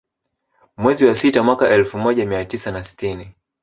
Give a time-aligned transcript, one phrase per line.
[0.77, 3.33] Mwezi wa sita mwaka elfu moja mia tisa na sitini